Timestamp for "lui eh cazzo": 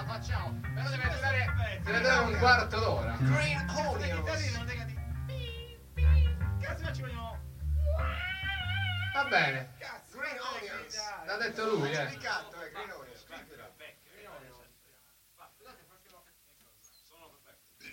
11.66-12.62